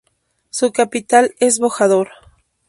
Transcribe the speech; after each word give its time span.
Su 0.49 0.71
capital 0.71 1.35
es 1.39 1.59
Bojador. 1.59 2.09